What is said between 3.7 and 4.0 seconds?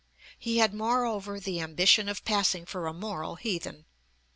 (p.